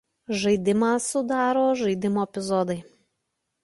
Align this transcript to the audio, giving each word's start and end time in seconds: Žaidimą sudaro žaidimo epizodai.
Žaidimą 0.43 0.89
sudaro 1.09 1.69
žaidimo 1.85 2.27
epizodai. 2.31 2.83